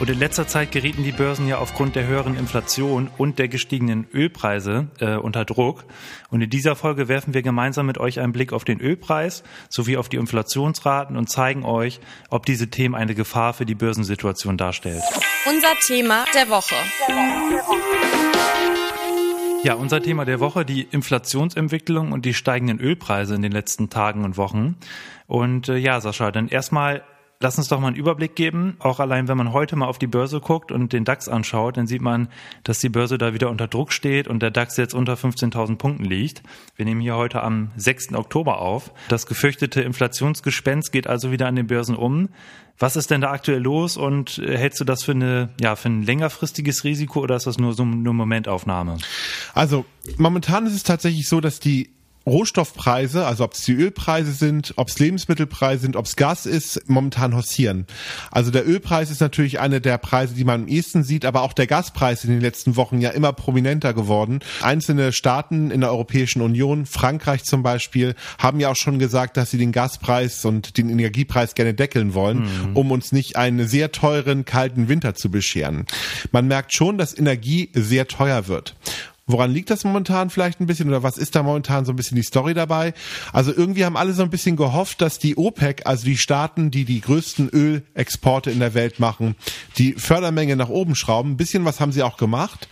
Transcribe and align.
Und 0.00 0.08
in 0.08 0.18
letzter 0.18 0.48
Zeit 0.48 0.72
gerieten 0.72 1.04
die 1.04 1.12
Börsen 1.12 1.46
ja 1.46 1.58
aufgrund 1.58 1.94
der 1.94 2.06
höheren 2.06 2.34
Inflation 2.34 3.10
und 3.18 3.38
der 3.38 3.48
gestiegenen 3.48 4.06
Ölpreise 4.14 4.88
äh, 4.98 5.16
unter 5.16 5.44
Druck. 5.44 5.84
Und 6.30 6.40
in 6.40 6.48
dieser 6.48 6.74
Folge 6.74 7.06
werfen 7.06 7.34
wir 7.34 7.42
gemeinsam 7.42 7.84
mit 7.84 7.98
euch 7.98 8.18
einen 8.18 8.32
Blick 8.32 8.54
auf 8.54 8.64
den 8.64 8.80
Ölpreis 8.80 9.42
sowie 9.68 9.98
auf 9.98 10.08
die 10.08 10.16
Inflationsraten 10.16 11.18
und 11.18 11.28
zeigen 11.28 11.66
euch, 11.66 12.00
ob 12.30 12.46
diese 12.46 12.70
Themen 12.70 12.94
eine 12.94 13.14
Gefahr 13.14 13.52
für 13.52 13.66
die 13.66 13.74
Börsensituation 13.74 14.56
darstellt. 14.56 15.02
Unser 15.46 15.74
Thema 15.86 16.24
der 16.34 16.48
Woche. 16.48 16.76
Ja, 19.62 19.74
unser 19.74 20.00
Thema 20.00 20.24
der 20.24 20.40
Woche, 20.40 20.64
die 20.64 20.88
Inflationsentwicklung 20.90 22.12
und 22.12 22.24
die 22.24 22.32
steigenden 22.32 22.80
Ölpreise 22.80 23.34
in 23.34 23.42
den 23.42 23.52
letzten 23.52 23.90
Tagen 23.90 24.24
und 24.24 24.38
Wochen. 24.38 24.76
Und 25.26 25.68
äh, 25.68 25.76
ja, 25.76 26.00
Sascha, 26.00 26.30
dann 26.30 26.48
erstmal 26.48 27.02
Lass 27.42 27.56
uns 27.56 27.68
doch 27.68 27.80
mal 27.80 27.86
einen 27.86 27.96
Überblick 27.96 28.36
geben. 28.36 28.76
Auch 28.80 29.00
allein, 29.00 29.26
wenn 29.26 29.38
man 29.38 29.54
heute 29.54 29.74
mal 29.74 29.86
auf 29.86 29.98
die 29.98 30.06
Börse 30.06 30.40
guckt 30.40 30.70
und 30.70 30.92
den 30.92 31.06
DAX 31.06 31.26
anschaut, 31.26 31.78
dann 31.78 31.86
sieht 31.86 32.02
man, 32.02 32.28
dass 32.64 32.80
die 32.80 32.90
Börse 32.90 33.16
da 33.16 33.32
wieder 33.32 33.48
unter 33.48 33.66
Druck 33.66 33.94
steht 33.94 34.28
und 34.28 34.42
der 34.42 34.50
DAX 34.50 34.76
jetzt 34.76 34.92
unter 34.92 35.14
15.000 35.14 35.76
Punkten 35.76 36.04
liegt. 36.04 36.42
Wir 36.76 36.84
nehmen 36.84 37.00
hier 37.00 37.16
heute 37.16 37.42
am 37.42 37.70
6. 37.76 38.12
Oktober 38.12 38.60
auf. 38.60 38.92
Das 39.08 39.24
gefürchtete 39.24 39.80
Inflationsgespenst 39.80 40.92
geht 40.92 41.06
also 41.06 41.32
wieder 41.32 41.46
an 41.46 41.56
den 41.56 41.66
Börsen 41.66 41.96
um. 41.96 42.28
Was 42.78 42.96
ist 42.96 43.10
denn 43.10 43.22
da 43.22 43.30
aktuell 43.30 43.62
los 43.62 43.96
und 43.96 44.36
äh, 44.36 44.58
hältst 44.58 44.78
du 44.78 44.84
das 44.84 45.02
für 45.02 45.12
eine, 45.12 45.48
ja, 45.62 45.76
für 45.76 45.88
ein 45.88 46.02
längerfristiges 46.02 46.84
Risiko 46.84 47.20
oder 47.20 47.36
ist 47.36 47.46
das 47.46 47.56
nur 47.56 47.72
so 47.72 47.84
eine 47.84 48.12
Momentaufnahme? 48.12 48.98
Also, 49.54 49.86
momentan 50.18 50.66
ist 50.66 50.74
es 50.74 50.82
tatsächlich 50.82 51.26
so, 51.26 51.40
dass 51.40 51.58
die 51.58 51.88
Rohstoffpreise, 52.26 53.26
also 53.26 53.44
ob 53.44 53.54
es 53.54 53.62
die 53.62 53.72
Ölpreise 53.72 54.32
sind, 54.32 54.74
ob 54.76 54.88
es 54.88 54.98
Lebensmittelpreise 54.98 55.82
sind, 55.82 55.96
ob 55.96 56.04
es 56.04 56.16
Gas 56.16 56.46
ist, 56.46 56.88
momentan 56.88 57.34
hossieren. 57.34 57.86
Also 58.30 58.50
der 58.50 58.68
Ölpreis 58.68 59.10
ist 59.10 59.20
natürlich 59.20 59.58
eine 59.58 59.80
der 59.80 59.96
Preise, 59.98 60.34
die 60.34 60.44
man 60.44 60.62
am 60.62 60.68
ehesten 60.68 61.02
sieht, 61.02 61.24
aber 61.24 61.42
auch 61.42 61.54
der 61.54 61.66
Gaspreis 61.66 62.24
in 62.24 62.30
den 62.30 62.40
letzten 62.40 62.76
Wochen 62.76 63.00
ja 63.00 63.10
immer 63.10 63.32
prominenter 63.32 63.94
geworden. 63.94 64.40
Einzelne 64.60 65.12
Staaten 65.12 65.70
in 65.70 65.80
der 65.80 65.90
Europäischen 65.90 66.42
Union, 66.42 66.84
Frankreich 66.84 67.44
zum 67.44 67.62
Beispiel, 67.62 68.14
haben 68.38 68.60
ja 68.60 68.70
auch 68.70 68.76
schon 68.76 68.98
gesagt, 68.98 69.36
dass 69.36 69.50
sie 69.50 69.58
den 69.58 69.72
Gaspreis 69.72 70.44
und 70.44 70.76
den 70.76 70.90
Energiepreis 70.90 71.54
gerne 71.54 71.74
deckeln 71.74 72.14
wollen, 72.14 72.40
mhm. 72.40 72.76
um 72.76 72.90
uns 72.90 73.12
nicht 73.12 73.36
einen 73.36 73.66
sehr 73.66 73.92
teuren, 73.92 74.44
kalten 74.44 74.88
Winter 74.88 75.14
zu 75.14 75.30
bescheren. 75.30 75.86
Man 76.32 76.46
merkt 76.46 76.74
schon, 76.74 76.98
dass 76.98 77.16
Energie 77.16 77.70
sehr 77.74 78.06
teuer 78.06 78.46
wird. 78.46 78.76
Woran 79.30 79.52
liegt 79.52 79.70
das 79.70 79.84
momentan 79.84 80.30
vielleicht 80.30 80.60
ein 80.60 80.66
bisschen 80.66 80.88
oder 80.88 81.02
was 81.02 81.18
ist 81.18 81.34
da 81.34 81.42
momentan 81.42 81.84
so 81.84 81.92
ein 81.92 81.96
bisschen 81.96 82.16
die 82.16 82.22
Story 82.22 82.54
dabei? 82.54 82.94
Also 83.32 83.52
irgendwie 83.54 83.84
haben 83.84 83.96
alle 83.96 84.12
so 84.12 84.22
ein 84.22 84.30
bisschen 84.30 84.56
gehofft, 84.56 85.00
dass 85.00 85.18
die 85.18 85.36
OPEC, 85.36 85.86
also 85.86 86.04
die 86.04 86.16
Staaten, 86.16 86.70
die 86.70 86.84
die 86.84 87.00
größten 87.00 87.48
Ölexporte 87.48 88.50
in 88.50 88.60
der 88.60 88.74
Welt 88.74 89.00
machen, 89.00 89.36
die 89.78 89.94
Fördermenge 89.94 90.56
nach 90.56 90.68
oben 90.68 90.94
schrauben. 90.94 91.32
Ein 91.32 91.36
bisschen 91.36 91.64
was 91.64 91.80
haben 91.80 91.92
sie 91.92 92.02
auch 92.02 92.16
gemacht 92.16 92.68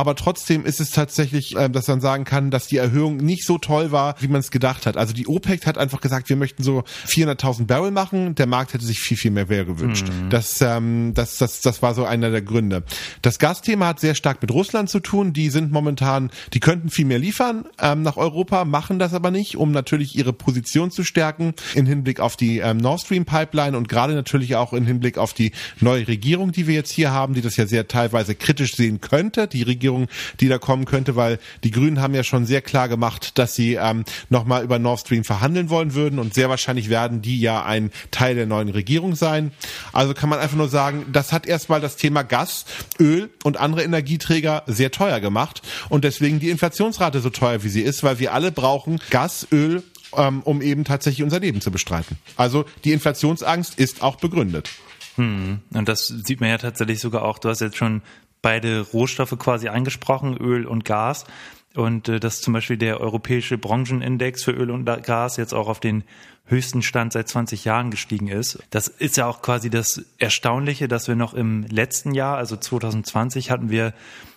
aber 0.00 0.14
trotzdem 0.14 0.64
ist 0.64 0.80
es 0.80 0.90
tatsächlich, 0.90 1.56
äh, 1.56 1.68
dass 1.68 1.88
man 1.88 2.00
sagen 2.00 2.24
kann, 2.24 2.50
dass 2.50 2.66
die 2.66 2.78
Erhöhung 2.78 3.18
nicht 3.18 3.44
so 3.44 3.58
toll 3.58 3.92
war, 3.92 4.14
wie 4.20 4.28
man 4.28 4.40
es 4.40 4.50
gedacht 4.50 4.86
hat. 4.86 4.96
Also 4.96 5.12
die 5.12 5.26
OPEC 5.26 5.66
hat 5.66 5.78
einfach 5.78 6.00
gesagt, 6.00 6.28
wir 6.28 6.36
möchten 6.36 6.62
so 6.62 6.84
400.000 7.06 7.66
Barrel 7.66 7.90
machen. 7.90 8.34
Der 8.34 8.46
Markt 8.46 8.74
hätte 8.74 8.84
sich 8.84 9.00
viel, 9.00 9.16
viel 9.16 9.30
mehr 9.30 9.50
mehr 9.50 9.64
gewünscht. 9.64 10.06
Mhm. 10.08 10.30
Das, 10.30 10.60
ähm, 10.60 11.12
das, 11.14 11.36
das, 11.36 11.60
das 11.60 11.82
war 11.82 11.94
so 11.94 12.04
einer 12.04 12.30
der 12.30 12.42
Gründe. 12.42 12.82
Das 13.22 13.38
Gasthema 13.38 13.88
hat 13.88 14.00
sehr 14.00 14.14
stark 14.14 14.40
mit 14.40 14.50
Russland 14.50 14.88
zu 14.88 15.00
tun. 15.00 15.32
Die 15.32 15.50
sind 15.50 15.72
momentan, 15.72 16.30
die 16.54 16.60
könnten 16.60 16.88
viel 16.90 17.04
mehr 17.04 17.18
liefern 17.18 17.66
ähm, 17.80 18.02
nach 18.02 18.16
Europa, 18.16 18.64
machen 18.64 18.98
das 18.98 19.14
aber 19.14 19.30
nicht, 19.30 19.56
um 19.56 19.72
natürlich 19.72 20.16
ihre 20.16 20.32
Position 20.32 20.90
zu 20.90 21.04
stärken 21.04 21.54
in 21.74 21.86
Hinblick 21.86 22.20
auf 22.20 22.36
die 22.36 22.58
ähm, 22.58 22.78
Nord 22.78 23.02
Stream 23.02 23.24
Pipeline 23.24 23.76
und 23.76 23.88
gerade 23.88 24.14
natürlich 24.14 24.56
auch 24.56 24.72
in 24.72 24.86
Hinblick 24.86 25.18
auf 25.18 25.34
die 25.34 25.52
neue 25.80 26.08
Regierung, 26.08 26.52
die 26.52 26.66
wir 26.66 26.74
jetzt 26.74 26.92
hier 26.92 27.10
haben, 27.10 27.34
die 27.34 27.42
das 27.42 27.56
ja 27.56 27.66
sehr 27.66 27.88
teilweise 27.88 28.34
kritisch 28.34 28.74
sehen 28.76 29.00
könnte. 29.00 29.46
Die 29.48 29.62
Regierung 29.62 29.89
Regierung, 29.90 30.08
die 30.38 30.48
da 30.48 30.58
kommen 30.58 30.84
könnte, 30.84 31.16
weil 31.16 31.38
die 31.64 31.70
Grünen 31.70 32.00
haben 32.00 32.14
ja 32.14 32.24
schon 32.24 32.46
sehr 32.46 32.62
klar 32.62 32.88
gemacht, 32.88 33.38
dass 33.38 33.54
sie 33.54 33.74
ähm, 33.74 34.04
nochmal 34.28 34.62
über 34.62 34.78
Nord 34.78 35.00
Stream 35.00 35.24
verhandeln 35.24 35.70
wollen 35.70 35.94
würden 35.94 36.18
und 36.18 36.34
sehr 36.34 36.48
wahrscheinlich 36.48 36.88
werden 36.88 37.22
die 37.22 37.40
ja 37.40 37.64
ein 37.64 37.90
Teil 38.10 38.34
der 38.34 38.46
neuen 38.46 38.68
Regierung 38.68 39.14
sein. 39.16 39.52
Also 39.92 40.14
kann 40.14 40.28
man 40.28 40.38
einfach 40.38 40.56
nur 40.56 40.68
sagen, 40.68 41.06
das 41.12 41.32
hat 41.32 41.46
erstmal 41.46 41.80
das 41.80 41.96
Thema 41.96 42.22
Gas, 42.22 42.64
Öl 42.98 43.30
und 43.44 43.58
andere 43.58 43.82
Energieträger 43.82 44.62
sehr 44.66 44.90
teuer 44.90 45.20
gemacht 45.20 45.62
und 45.88 46.04
deswegen 46.04 46.40
die 46.40 46.50
Inflationsrate 46.50 47.20
so 47.20 47.30
teuer 47.30 47.62
wie 47.62 47.68
sie 47.68 47.82
ist, 47.82 48.02
weil 48.02 48.18
wir 48.18 48.32
alle 48.32 48.52
brauchen 48.52 49.00
Gas, 49.10 49.46
Öl 49.52 49.82
ähm, 50.16 50.42
um 50.42 50.60
eben 50.60 50.84
tatsächlich 50.84 51.22
unser 51.22 51.40
Leben 51.40 51.60
zu 51.60 51.70
bestreiten. 51.70 52.18
Also 52.36 52.64
die 52.84 52.92
Inflationsangst 52.92 53.78
ist 53.78 54.02
auch 54.02 54.16
begründet. 54.16 54.70
Hm. 55.16 55.60
Und 55.72 55.88
das 55.88 56.06
sieht 56.06 56.40
man 56.40 56.50
ja 56.50 56.58
tatsächlich 56.58 57.00
sogar 57.00 57.22
auch, 57.22 57.38
du 57.38 57.48
hast 57.48 57.60
jetzt 57.60 57.76
schon 57.76 58.02
beide 58.42 58.80
Rohstoffe 58.80 59.38
quasi 59.38 59.68
angesprochen, 59.68 60.36
Öl 60.36 60.66
und 60.66 60.84
Gas. 60.84 61.26
Und 61.74 62.08
äh, 62.08 62.18
dass 62.18 62.40
zum 62.40 62.52
Beispiel 62.52 62.76
der 62.76 63.00
europäische 63.00 63.58
Branchenindex 63.58 64.42
für 64.42 64.52
Öl 64.52 64.70
und 64.70 64.84
Gas 64.84 65.36
jetzt 65.36 65.54
auch 65.54 65.68
auf 65.68 65.80
den 65.80 66.04
höchsten 66.46 66.82
Stand 66.82 67.12
seit 67.12 67.28
20 67.28 67.64
Jahren 67.64 67.90
gestiegen 67.90 68.26
ist. 68.26 68.58
Das 68.70 68.88
ist 68.88 69.16
ja 69.16 69.26
auch 69.26 69.40
quasi 69.40 69.70
das 69.70 70.04
Erstaunliche, 70.18 70.88
dass 70.88 71.06
wir 71.06 71.14
noch 71.14 71.32
im 71.32 71.62
letzten 71.62 72.12
Jahr, 72.12 72.36
also 72.36 72.56
2020, 72.56 73.50
hatten 73.52 73.70
wir 73.70 73.94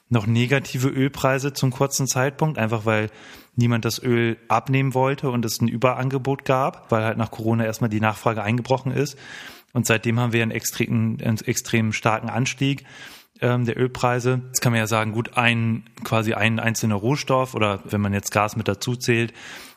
noch 0.09 0.27
negative 0.27 0.89
Ölpreise 0.89 1.53
zum 1.53 1.71
kurzen 1.71 2.07
Zeitpunkt, 2.07 2.59
einfach 2.59 2.85
weil 2.85 3.09
niemand 3.55 3.83
das 3.83 4.01
Öl 4.01 4.37
abnehmen 4.47 4.93
wollte 4.93 5.31
und 5.31 5.43
es 5.43 5.59
ein 5.59 5.67
Überangebot 5.67 6.45
gab, 6.45 6.91
weil 6.91 7.03
halt 7.03 7.17
nach 7.17 7.31
Corona 7.31 7.65
erstmal 7.65 7.89
die 7.89 7.99
Nachfrage 7.99 8.43
eingebrochen 8.43 8.91
ist. 8.91 9.17
Und 9.73 9.87
seitdem 9.87 10.19
haben 10.19 10.33
wir 10.33 10.43
einen 10.43 10.51
extrem, 10.51 11.17
einen 11.19 11.39
extrem 11.39 11.93
starken 11.93 12.29
Anstieg 12.29 12.85
ähm, 13.43 13.65
der 13.65 13.77
Ölpreise. 13.77 14.41
Jetzt 14.47 14.61
kann 14.61 14.71
man 14.71 14.79
ja 14.79 14.87
sagen, 14.87 15.11
gut, 15.11 15.37
ein 15.37 15.83
quasi 16.03 16.33
ein 16.33 16.59
einzelner 16.59 16.95
Rohstoff 16.95 17.53
oder 17.53 17.81
wenn 17.83 18.01
man 18.01 18.13
jetzt 18.13 18.31
Gas 18.31 18.55
mit 18.55 18.67
dazu 18.67 18.95
zählt, 18.95 19.33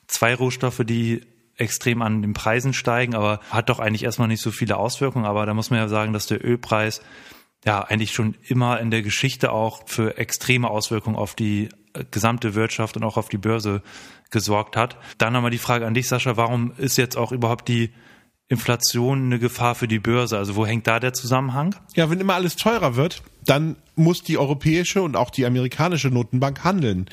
zwei 0.07 0.35
Rohstoffe, 0.35 0.83
die 0.85 1.23
extrem 1.57 2.01
an 2.01 2.23
den 2.23 2.33
Preisen 2.33 2.73
steigen, 2.73 3.15
aber 3.15 3.41
hat 3.51 3.69
doch 3.69 3.81
eigentlich 3.81 4.05
erstmal 4.05 4.29
nicht 4.29 4.43
so 4.43 4.51
viele 4.51 4.77
Auswirkungen. 4.77 5.25
Aber 5.25 5.47
da 5.47 5.55
muss 5.55 5.71
man 5.71 5.81
ja 5.81 5.89
sagen, 5.89 6.13
dass 6.13 6.27
der 6.27 6.45
Ölpreis 6.45 7.03
ja 7.65 7.81
eigentlich 7.81 8.13
schon 8.13 8.37
immer 8.47 8.79
in 8.79 8.91
der 8.91 9.03
Geschichte 9.03 9.51
auch 9.51 9.83
für 9.87 10.17
extreme 10.17 10.71
Auswirkungen 10.71 11.17
auf 11.17 11.35
die 11.35 11.71
äh, 11.95 12.05
gesamte 12.11 12.55
Wirtschaft 12.55 12.97
und 12.97 13.03
auch 13.03 13.17
auf 13.17 13.29
die 13.29 13.39
Börse 13.39 13.83
gesorgt 14.31 14.77
hat. 14.77 14.97
Dann 15.19 15.33
nochmal 15.33 15.51
die 15.51 15.59
Frage 15.59 15.87
an 15.87 15.95
dich, 15.95 16.09
Sascha, 16.09 16.37
warum 16.37 16.73
ist 16.77 16.99
jetzt 16.99 17.17
auch 17.17 17.33
überhaupt 17.33 17.69
die 17.69 17.91
Inflation 18.49 19.27
eine 19.27 19.39
Gefahr 19.41 19.75
für 19.75 19.89
die 19.89 19.99
Börse? 19.99 20.39
Also 20.39 20.55
wo 20.55 20.67
hängt 20.67 20.87
da 20.87 21.01
der 21.01 21.15
Zusammenhang? 21.15 21.75
Ja, 21.95 22.11
wenn 22.11 22.21
immer 22.21 22.35
alles 22.35 22.55
teurer 22.55 22.95
wird, 22.95 23.23
dann 23.47 23.77
muss 23.97 24.23
die 24.23 24.37
europäische 24.37 25.01
und 25.01 25.17
auch 25.17 25.31
die 25.31 25.47
amerikanische 25.47 26.09
Notenbank 26.09 26.65
handeln. 26.65 27.07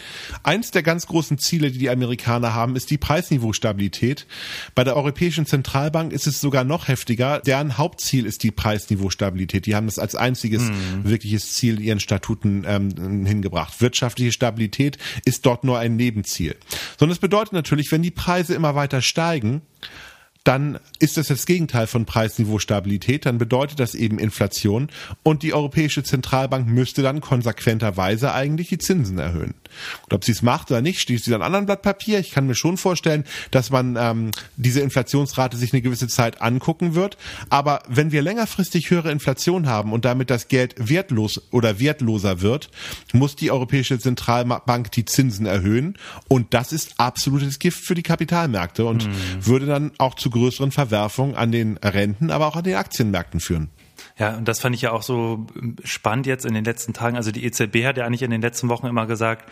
Eins 0.44 0.72
der 0.72 0.84
ganz 0.84 1.08
großen 1.08 1.38
Ziele, 1.38 1.72
die 1.72 1.78
die 1.78 1.90
Amerikaner 1.90 2.54
haben, 2.54 2.76
ist 2.76 2.92
die 2.92 2.98
Preisniveaustabilität. 2.98 4.28
Bei 4.76 4.84
der 4.84 4.98
Europäischen 4.98 5.46
Zentralbank 5.46 6.12
ist 6.12 6.28
es 6.28 6.42
sogar 6.42 6.66
noch 6.66 6.90
heftiger. 6.90 7.40
Deren 7.40 7.78
Hauptziel 7.78 8.26
ist 8.26 8.44
die 8.44 8.52
Preisniveaustabilität. 8.52 9.66
Die 9.66 9.76
haben 9.76 9.86
das 9.86 9.98
als 9.98 10.16
einziges 10.16 10.64
mhm. 10.64 11.06
wirkliches 11.06 11.54
Ziel 11.54 11.80
ihren 11.80 12.02
Statuten 12.02 12.66
ähm, 12.68 13.26
hingebracht. 13.26 13.80
Wirtschaftliche 13.80 14.34
Stabilität 14.34 14.98
ist 15.24 15.46
dort 15.46 15.64
nur 15.64 15.80
ein 15.80 15.96
Nebenziel. 15.96 16.56
Sondern 17.00 17.14
es 17.14 17.20
bedeutet 17.20 17.54
natürlich, 17.54 17.92
wenn 17.92 18.02
die 18.02 18.12
Preise 18.12 18.56
immer 18.56 18.76
weiter 18.76 19.02
steigen, 19.02 19.62
dann 20.44 20.80
ist 21.00 21.18
das 21.18 21.28
das 21.28 21.46
Gegenteil 21.46 21.88
von 21.88 22.06
Preisniveaustabilität, 22.06 23.26
dann 23.26 23.38
bedeutet 23.38 23.80
das 23.80 23.96
eben 23.96 24.20
Inflation 24.20 24.90
und 25.24 25.42
die 25.42 25.54
Europäische 25.54 26.04
Zentralbank 26.04 26.68
müsste 26.68 27.02
dann 27.02 27.22
konsequenterweise 27.22 28.34
eigentlich 28.34 28.68
die 28.68 28.78
Zinsen 28.78 29.20
erhöhen. 29.20 29.54
Und 30.04 30.14
ob 30.14 30.26
sie 30.26 30.34
es 30.34 30.42
macht 30.42 30.70
oder 30.70 30.82
nicht, 30.82 31.00
steht 31.00 31.24
sie 31.24 31.34
an 31.34 31.42
anderen 31.42 31.66
Blatt 31.66 31.82
Papier. 31.82 32.20
Ich 32.20 32.32
kann 32.32 32.48
mir 32.48 32.56
schon 32.56 32.78
vorstellen, 32.78 33.24
dass 33.52 33.70
man 33.70 33.96
ähm, 33.98 34.32
diese 34.58 34.82
Inflationsrate 34.82 35.58
sich 35.58 35.74
eine 35.74 35.82
gewisse 35.82 36.08
Zeit 36.08 36.42
angucken 36.42 36.94
wird. 36.94 37.18
Aber 37.50 37.82
wenn 37.88 38.12
wir 38.12 38.22
längerfristig 38.22 38.90
höhere 38.90 39.12
Inflation 39.12 39.68
haben 39.68 39.94
und 39.94 40.06
damit 40.06 40.30
das 40.30 40.50
Geld 40.50 40.76
wertlos 40.78 41.42
oder 41.52 41.80
wertloser 41.80 42.42
wird, 42.42 42.70
muss 43.14 43.36
die 43.36 43.52
Europäische 43.52 43.98
Zentralbank 43.98 44.92
die 44.92 45.06
Zinsen 45.06 45.46
erhöhen. 45.46 45.98
Und 46.28 46.54
das 46.54 46.74
ist 46.74 46.96
absolutes 46.98 47.60
Gift 47.60 47.84
für 47.84 47.96
die 47.96 48.04
Kapitalmärkte 48.04 48.86
und 48.86 49.08
mhm. 49.08 49.46
würde 49.46 49.66
dann 49.66 49.92
auch 49.98 50.16
zu 50.16 50.30
größeren 50.34 50.72
Verwerfungen 50.72 51.36
an 51.36 51.52
den 51.52 51.78
Renten, 51.78 52.30
aber 52.30 52.48
auch 52.48 52.58
an 52.58 52.64
den 52.64 52.76
Aktienmärkten 52.76 53.40
führen. 53.40 53.70
Ja, 54.18 54.36
und 54.36 54.48
das 54.48 54.60
fand 54.60 54.76
ich 54.76 54.82
ja 54.82 54.92
auch 54.92 55.02
so 55.02 55.48
spannend 55.84 56.26
jetzt 56.26 56.46
in 56.46 56.54
den 56.54 56.66
letzten 56.66 56.94
Tagen. 56.94 57.16
Also 57.16 57.32
die 57.32 57.46
EZB 57.46 57.86
hat 57.86 57.98
ja 57.98 58.06
eigentlich 58.06 58.22
in 58.22 58.32
den 58.32 58.42
letzten 58.42 58.70
Wochen 58.70 58.86
immer 58.86 59.08
gesagt, 59.08 59.50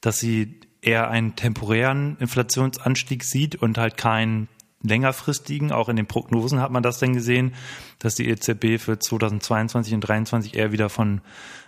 dass 0.00 0.18
sie 0.18 0.60
eher 0.82 1.08
einen 1.08 1.34
temporären 1.34 2.16
Inflationsanstieg 2.20 3.24
sieht 3.24 3.56
und 3.56 3.78
halt 3.78 3.96
keinen 3.96 4.48
längerfristigen, 4.84 5.72
auch 5.72 5.88
in 5.88 5.96
den 5.96 6.06
Prognosen 6.06 6.60
hat 6.60 6.70
man 6.70 6.82
das 6.82 6.98
denn 6.98 7.14
gesehen, 7.14 7.54
dass 7.98 8.14
die 8.14 8.28
EZB 8.28 8.78
für 8.78 8.98
2022 8.98 9.94
und 9.94 10.02
2023 10.02 10.54
eher 10.54 10.72
wieder 10.72 10.90
von 10.90 11.22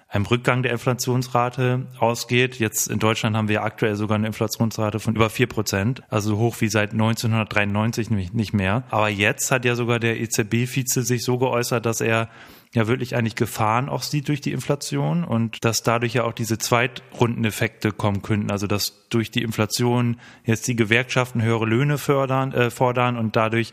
einem 0.08 0.26
Rückgang 0.26 0.62
der 0.62 0.73
Inflationsrate 0.73 1.87
ausgeht. 1.99 2.58
Jetzt 2.58 2.88
in 2.88 2.99
Deutschland 2.99 3.37
haben 3.37 3.49
wir 3.49 3.64
aktuell 3.64 3.97
sogar 3.97 4.17
eine 4.17 4.29
Inflationsrate 4.29 5.00
von 5.00 5.17
über 5.17 5.31
vier 5.31 5.49
Prozent, 5.49 6.03
also 6.08 6.31
so 6.31 6.38
hoch 6.38 6.56
wie 6.61 6.69
seit 6.69 6.93
1993 6.93 8.11
nicht 8.11 8.53
mehr. 8.53 8.85
Aber 8.91 9.08
jetzt 9.08 9.50
hat 9.50 9.64
ja 9.64 9.75
sogar 9.75 9.99
der 9.99 10.20
EZB-Vize 10.20 11.03
sich 11.03 11.25
so 11.25 11.38
geäußert, 11.38 11.85
dass 11.85 12.00
er 12.00 12.29
ja 12.73 12.87
wirklich 12.87 13.17
eigentlich 13.17 13.35
Gefahren 13.35 13.88
auch 13.88 14.03
sieht 14.03 14.29
durch 14.29 14.41
die 14.41 14.53
Inflation 14.53 15.25
und 15.25 15.64
dass 15.64 15.82
dadurch 15.82 16.14
ja 16.14 16.25
auch 16.25 16.32
diese 16.32 16.58
Zweitrundeneffekte 16.58 17.91
kommen 17.91 18.23
könnten. 18.23 18.50
Also 18.50 18.67
dass 18.67 19.08
durch 19.08 19.31
die 19.31 19.43
Inflation 19.43 20.20
jetzt 20.44 20.69
die 20.69 20.76
Gewerkschaften 20.76 21.43
höhere 21.43 21.67
Löhne 21.67 21.99
fördern, 21.99 22.53
äh, 22.53 22.70
fordern 22.70 23.17
und 23.17 23.35
dadurch 23.35 23.73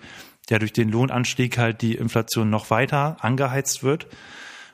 ja 0.49 0.57
durch 0.57 0.73
den 0.73 0.89
Lohnanstieg 0.89 1.57
halt 1.57 1.81
die 1.81 1.95
Inflation 1.95 2.49
noch 2.49 2.69
weiter 2.69 3.17
angeheizt 3.19 3.83
wird. 3.83 4.07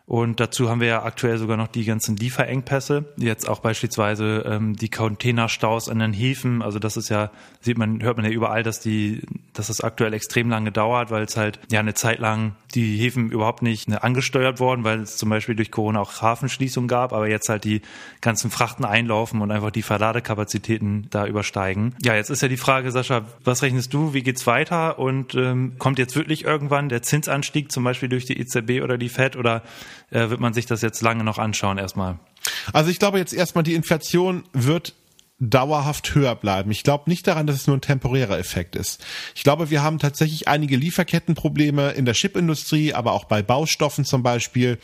Und 0.09 0.39
dazu 0.39 0.71
haben 0.71 0.81
wir 0.81 0.87
ja 0.87 1.03
aktuell 1.03 1.37
sogar 1.37 1.55
noch 1.55 1.67
die 1.67 1.85
ganzen 1.85 2.15
Lieferengpässe. 2.15 3.05
Jetzt 3.17 3.47
auch 3.47 3.59
beispielsweise 3.59 4.43
ähm, 4.47 4.75
die 4.75 4.89
Containerstaus 4.89 5.87
an 5.87 5.99
den 5.99 6.13
Häfen. 6.13 6.63
Also 6.63 6.79
das 6.79 6.97
ist 6.97 7.09
ja, 7.09 7.29
sieht 7.61 7.77
man, 7.77 8.01
hört 8.01 8.17
man 8.17 8.25
ja 8.25 8.31
überall, 8.31 8.63
dass 8.63 8.79
die, 8.79 9.21
dass 9.53 9.67
das 9.67 9.81
aktuell 9.81 10.13
extrem 10.13 10.49
lange 10.49 10.71
dauert, 10.71 11.11
weil 11.11 11.25
es 11.25 11.37
halt 11.37 11.59
ja 11.71 11.79
eine 11.79 11.93
Zeit 11.93 12.17
lang 12.17 12.55
die 12.73 12.97
Häfen 12.97 13.29
überhaupt 13.29 13.61
nicht 13.61 13.87
ne, 13.87 14.01
angesteuert 14.01 14.59
worden, 14.59 14.83
weil 14.83 15.01
es 15.01 15.17
zum 15.17 15.29
Beispiel 15.29 15.55
durch 15.55 15.69
Corona 15.69 16.01
auch 16.01 16.23
Hafenschließung 16.23 16.87
gab, 16.87 17.13
aber 17.13 17.27
jetzt 17.27 17.47
halt 17.47 17.63
die 17.63 17.83
ganzen 18.19 18.49
Frachten 18.49 18.85
einlaufen 18.85 19.41
und 19.41 19.51
einfach 19.51 19.69
die 19.69 19.83
Verladekapazitäten 19.83 21.05
da 21.11 21.27
übersteigen. 21.27 21.93
Ja, 22.01 22.15
jetzt 22.15 22.31
ist 22.31 22.41
ja 22.41 22.47
die 22.47 22.57
Frage, 22.57 22.89
Sascha, 22.91 23.25
was 23.43 23.61
rechnest 23.61 23.93
du? 23.93 24.15
Wie 24.15 24.23
geht's 24.23 24.47
weiter? 24.47 24.97
Und 24.97 25.35
ähm, 25.35 25.73
kommt 25.77 25.99
jetzt 25.99 26.15
wirklich 26.15 26.45
irgendwann 26.45 26.89
der 26.89 27.03
Zinsanstieg, 27.03 27.71
zum 27.71 27.83
Beispiel 27.83 28.09
durch 28.09 28.25
die 28.25 28.39
EZB 28.39 28.81
oder 28.83 28.97
die 28.97 29.09
Fed 29.09 29.35
oder 29.35 29.61
äh, 30.09 30.29
wird 30.29 30.39
man 30.39 30.53
sich 30.53 30.65
das 30.65 30.81
jetzt 30.81 31.01
lange 31.01 31.23
noch 31.23 31.37
anschauen 31.37 31.77
erstmal. 31.77 32.19
Also 32.73 32.89
ich 32.89 32.99
glaube 32.99 33.17
jetzt 33.17 33.33
erstmal, 33.33 33.63
die 33.63 33.73
Inflation 33.75 34.43
wird 34.53 34.93
dauerhaft 35.39 36.13
höher 36.15 36.35
bleiben. 36.35 36.69
Ich 36.71 36.83
glaube 36.83 37.09
nicht 37.09 37.25
daran, 37.25 37.47
dass 37.47 37.55
es 37.55 37.67
nur 37.67 37.77
ein 37.77 37.81
temporärer 37.81 38.37
Effekt 38.37 38.75
ist. 38.75 39.03
Ich 39.35 39.43
glaube, 39.43 39.69
wir 39.69 39.81
haben 39.81 39.97
tatsächlich 39.97 40.49
einige 40.49 40.75
Lieferkettenprobleme 40.75 41.91
in 41.91 42.05
der 42.05 42.13
Chipindustrie, 42.13 42.93
aber 42.93 43.13
auch 43.13 43.23
bei 43.23 43.41
Baustoffen 43.41 44.03
zum 44.03 44.21
Beispiel 44.21 44.79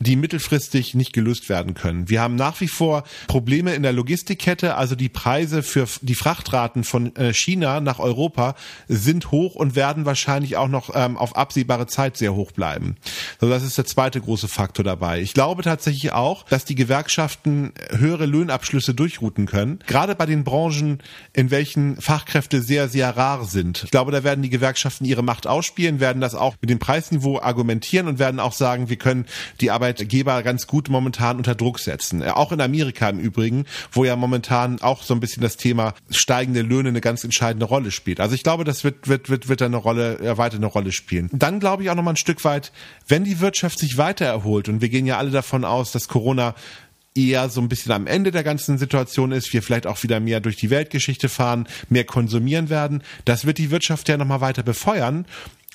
die 0.00 0.16
mittelfristig 0.16 0.94
nicht 0.94 1.12
gelöst 1.12 1.48
werden 1.48 1.74
können. 1.74 2.08
Wir 2.08 2.20
haben 2.20 2.36
nach 2.36 2.60
wie 2.60 2.68
vor 2.68 3.04
Probleme 3.26 3.74
in 3.74 3.82
der 3.82 3.92
Logistikkette, 3.92 4.76
also 4.76 4.94
die 4.94 5.08
Preise 5.08 5.62
für 5.62 5.86
die 6.02 6.14
Frachtraten 6.14 6.84
von 6.84 7.14
äh, 7.16 7.32
China 7.32 7.80
nach 7.80 7.98
Europa 7.98 8.54
sind 8.86 9.30
hoch 9.32 9.54
und 9.54 9.74
werden 9.74 10.04
wahrscheinlich 10.04 10.56
auch 10.56 10.68
noch 10.68 10.90
ähm, 10.94 11.16
auf 11.16 11.36
absehbare 11.36 11.86
Zeit 11.86 12.16
sehr 12.16 12.34
hoch 12.34 12.52
bleiben. 12.52 12.96
So, 13.40 13.48
das 13.48 13.62
ist 13.62 13.76
der 13.76 13.86
zweite 13.86 14.20
große 14.20 14.48
Faktor 14.48 14.84
dabei. 14.84 15.20
Ich 15.20 15.34
glaube 15.34 15.62
tatsächlich 15.62 16.12
auch, 16.12 16.44
dass 16.44 16.64
die 16.64 16.74
Gewerkschaften 16.74 17.72
höhere 17.90 18.26
Löhnabschlüsse 18.26 18.94
durchrouten 18.94 19.46
können, 19.46 19.80
gerade 19.86 20.14
bei 20.14 20.26
den 20.26 20.44
Branchen, 20.44 21.02
in 21.32 21.50
welchen 21.50 22.00
Fachkräfte 22.00 22.62
sehr, 22.62 22.88
sehr 22.88 23.16
rar 23.16 23.44
sind. 23.44 23.84
Ich 23.84 23.90
glaube, 23.90 24.12
da 24.12 24.22
werden 24.24 24.42
die 24.42 24.50
Gewerkschaften 24.50 25.04
ihre 25.04 25.22
Macht 25.22 25.46
ausspielen, 25.46 26.00
werden 26.00 26.20
das 26.20 26.34
auch 26.34 26.56
mit 26.60 26.70
dem 26.70 26.78
Preisniveau 26.78 27.40
argumentieren 27.40 28.06
und 28.06 28.18
werden 28.18 28.40
auch 28.40 28.52
sagen, 28.52 28.88
wir 28.88 28.96
können 28.96 29.26
die 29.60 29.70
Arbeit 29.70 29.87
Arbeitgeber 29.88 30.42
ganz 30.42 30.66
gut 30.66 30.88
momentan 30.88 31.38
unter 31.38 31.54
Druck 31.54 31.78
setzen. 31.78 32.22
Äh, 32.22 32.30
auch 32.30 32.52
in 32.52 32.60
Amerika 32.60 33.08
im 33.08 33.18
Übrigen, 33.18 33.64
wo 33.90 34.04
ja 34.04 34.16
momentan 34.16 34.80
auch 34.80 35.02
so 35.02 35.14
ein 35.14 35.20
bisschen 35.20 35.42
das 35.42 35.56
Thema 35.56 35.94
steigende 36.10 36.62
Löhne 36.62 36.90
eine 36.90 37.00
ganz 37.00 37.24
entscheidende 37.24 37.66
Rolle 37.66 37.90
spielt. 37.90 38.20
Also 38.20 38.34
ich 38.34 38.42
glaube, 38.42 38.64
das 38.64 38.84
wird, 38.84 39.08
wird, 39.08 39.30
wird, 39.30 39.48
wird 39.48 39.62
eine 39.62 39.76
Rolle, 39.76 40.18
ja, 40.22 40.36
weiter 40.38 40.56
eine 40.56 40.66
Rolle 40.66 40.92
spielen. 40.92 41.30
Dann 41.32 41.60
glaube 41.60 41.82
ich 41.82 41.90
auch 41.90 41.94
noch 41.94 42.02
mal 42.02 42.10
ein 42.12 42.16
Stück 42.16 42.44
weit, 42.44 42.72
wenn 43.06 43.24
die 43.24 43.40
Wirtschaft 43.40 43.78
sich 43.78 43.96
weiter 43.96 44.26
erholt 44.26 44.68
und 44.68 44.80
wir 44.80 44.88
gehen 44.88 45.06
ja 45.06 45.18
alle 45.18 45.30
davon 45.30 45.64
aus, 45.64 45.92
dass 45.92 46.08
Corona 46.08 46.54
eher 47.14 47.48
so 47.48 47.60
ein 47.60 47.68
bisschen 47.68 47.92
am 47.92 48.06
Ende 48.06 48.30
der 48.30 48.44
ganzen 48.44 48.78
Situation 48.78 49.32
ist, 49.32 49.52
wir 49.52 49.62
vielleicht 49.62 49.86
auch 49.86 50.02
wieder 50.02 50.20
mehr 50.20 50.40
durch 50.40 50.56
die 50.56 50.70
Weltgeschichte 50.70 51.28
fahren, 51.28 51.66
mehr 51.88 52.04
konsumieren 52.04 52.68
werden, 52.68 53.02
das 53.24 53.44
wird 53.44 53.58
die 53.58 53.70
Wirtschaft 53.70 54.08
ja 54.08 54.16
nochmal 54.16 54.40
weiter 54.40 54.62
befeuern 54.62 55.26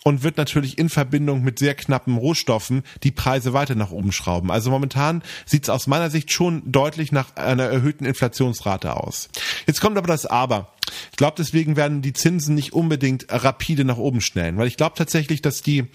und 0.03 0.23
wird 0.23 0.37
natürlich 0.37 0.77
in 0.77 0.89
Verbindung 0.89 1.43
mit 1.43 1.59
sehr 1.59 1.75
knappen 1.75 2.17
Rohstoffen 2.17 2.83
die 3.03 3.11
Preise 3.11 3.53
weiter 3.53 3.75
nach 3.75 3.91
oben 3.91 4.11
schrauben. 4.11 4.51
Also 4.51 4.69
momentan 4.69 5.23
sieht 5.45 5.63
es 5.63 5.69
aus 5.69 5.87
meiner 5.87 6.09
Sicht 6.09 6.31
schon 6.31 6.71
deutlich 6.71 7.11
nach 7.11 7.35
einer 7.35 7.63
erhöhten 7.63 8.05
Inflationsrate 8.05 8.95
aus. 8.95 9.29
Jetzt 9.65 9.81
kommt 9.81 9.97
aber 9.97 10.07
das 10.07 10.25
Aber. 10.25 10.73
Ich 11.11 11.17
glaube, 11.17 11.35
deswegen 11.37 11.75
werden 11.75 12.01
die 12.01 12.13
Zinsen 12.13 12.55
nicht 12.55 12.73
unbedingt 12.73 13.25
rapide 13.29 13.85
nach 13.85 13.97
oben 13.97 14.21
schnellen, 14.21 14.57
weil 14.57 14.67
ich 14.67 14.77
glaube 14.77 14.95
tatsächlich, 14.97 15.41
dass 15.41 15.61
die 15.61 15.85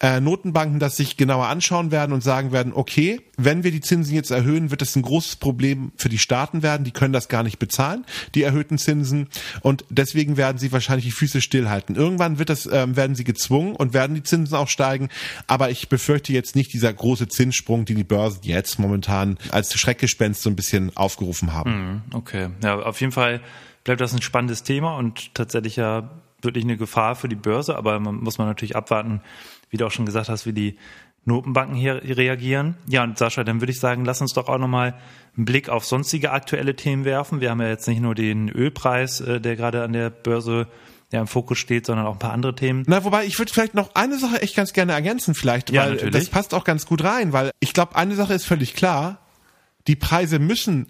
äh, 0.00 0.20
Notenbanken 0.20 0.78
das 0.78 0.96
sich 0.96 1.16
genauer 1.16 1.46
anschauen 1.46 1.90
werden 1.90 2.12
und 2.12 2.22
sagen 2.22 2.52
werden, 2.52 2.72
okay, 2.74 3.20
wenn 3.36 3.64
wir 3.64 3.70
die 3.70 3.80
Zinsen 3.80 4.14
jetzt 4.14 4.30
erhöhen, 4.30 4.70
wird 4.70 4.80
das 4.80 4.94
ein 4.96 5.02
großes 5.02 5.36
Problem 5.36 5.92
für 5.96 6.08
die 6.08 6.18
Staaten 6.18 6.62
werden. 6.62 6.84
Die 6.84 6.92
können 6.92 7.12
das 7.12 7.28
gar 7.28 7.42
nicht 7.42 7.58
bezahlen, 7.58 8.04
die 8.34 8.42
erhöhten 8.42 8.78
Zinsen. 8.78 9.28
Und 9.60 9.84
deswegen 9.90 10.36
werden 10.36 10.58
sie 10.58 10.72
wahrscheinlich 10.72 11.06
die 11.06 11.10
Füße 11.10 11.40
stillhalten. 11.40 11.96
Irgendwann 11.96 12.38
wird 12.38 12.50
das, 12.50 12.68
ähm, 12.70 12.96
werden 12.96 13.16
sie 13.16 13.24
gezwungen 13.24 13.74
und 13.74 13.92
werden 13.92 14.14
die 14.14 14.22
Zinsen 14.22 14.56
auch 14.56 14.68
steigen. 14.68 15.08
Aber 15.46 15.70
ich 15.70 15.88
befürchte 15.88 16.32
jetzt 16.32 16.56
nicht 16.56 16.72
dieser 16.72 16.92
große 16.92 17.28
Zinssprung, 17.28 17.84
den 17.84 17.96
die 17.96 18.04
Börsen 18.04 18.40
jetzt 18.42 18.78
momentan 18.78 19.38
als 19.50 19.74
Schreckgespenst 19.78 20.42
so 20.42 20.50
ein 20.50 20.56
bisschen 20.56 20.96
aufgerufen 20.96 21.52
haben. 21.52 21.72
Hm, 21.72 22.02
okay, 22.12 22.48
ja, 22.62 22.78
auf 22.78 23.00
jeden 23.00 23.12
Fall 23.12 23.40
bleibt 23.84 24.00
das 24.00 24.12
ein 24.12 24.22
spannendes 24.22 24.62
Thema 24.62 24.96
und 24.96 25.34
tatsächlich 25.34 25.76
ja 25.76 26.10
wirklich 26.42 26.64
eine 26.64 26.76
Gefahr 26.76 27.14
für 27.14 27.28
die 27.28 27.36
Börse, 27.36 27.76
aber 27.76 27.98
man 28.00 28.16
muss 28.16 28.38
man 28.38 28.46
natürlich 28.46 28.76
abwarten, 28.76 29.20
wie 29.70 29.76
du 29.76 29.86
auch 29.86 29.90
schon 29.90 30.06
gesagt 30.06 30.28
hast, 30.28 30.46
wie 30.46 30.52
die 30.52 30.76
Notenbanken 31.26 31.74
hier 31.74 32.02
reagieren. 32.02 32.76
Ja, 32.86 33.02
und 33.02 33.16
Sascha, 33.16 33.44
dann 33.44 33.60
würde 33.60 33.72
ich 33.72 33.80
sagen, 33.80 34.04
lass 34.04 34.20
uns 34.20 34.34
doch 34.34 34.48
auch 34.48 34.58
nochmal 34.58 34.94
einen 35.36 35.46
Blick 35.46 35.68
auf 35.68 35.84
sonstige 35.86 36.32
aktuelle 36.32 36.76
Themen 36.76 37.04
werfen. 37.04 37.40
Wir 37.40 37.50
haben 37.50 37.62
ja 37.62 37.68
jetzt 37.68 37.88
nicht 37.88 38.00
nur 38.00 38.14
den 38.14 38.50
Ölpreis, 38.50 39.20
äh, 39.20 39.40
der 39.40 39.56
gerade 39.56 39.82
an 39.82 39.94
der 39.94 40.10
Börse 40.10 40.66
ja, 41.12 41.20
im 41.20 41.26
Fokus 41.26 41.58
steht, 41.58 41.86
sondern 41.86 42.06
auch 42.06 42.14
ein 42.14 42.18
paar 42.18 42.32
andere 42.32 42.54
Themen. 42.54 42.84
Na, 42.86 43.04
wobei 43.04 43.24
ich 43.24 43.38
würde 43.38 43.52
vielleicht 43.52 43.74
noch 43.74 43.94
eine 43.94 44.18
Sache 44.18 44.42
echt 44.42 44.56
ganz 44.56 44.72
gerne 44.72 44.92
ergänzen, 44.92 45.34
vielleicht, 45.34 45.70
ja, 45.70 45.82
weil 45.82 45.92
natürlich. 45.92 46.14
das 46.14 46.28
passt 46.28 46.52
auch 46.54 46.64
ganz 46.64 46.86
gut 46.86 47.04
rein, 47.04 47.32
weil 47.32 47.52
ich 47.60 47.72
glaube, 47.72 47.96
eine 47.96 48.14
Sache 48.16 48.34
ist 48.34 48.44
völlig 48.44 48.74
klar. 48.74 49.18
Die 49.86 49.96
Preise 49.96 50.38
müssen 50.38 50.86